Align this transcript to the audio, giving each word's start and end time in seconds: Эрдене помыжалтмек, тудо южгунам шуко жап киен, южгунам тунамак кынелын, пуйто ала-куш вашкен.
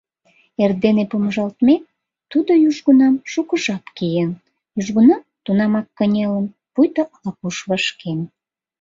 Эрдене 0.63 1.03
помыжалтмек, 1.11 1.83
тудо 2.31 2.51
южгунам 2.69 3.15
шуко 3.31 3.55
жап 3.63 3.83
киен, 3.97 4.31
южгунам 4.79 5.21
тунамак 5.43 5.87
кынелын, 5.97 6.45
пуйто 6.73 7.01
ала-куш 7.15 7.57
вашкен. 7.69 8.19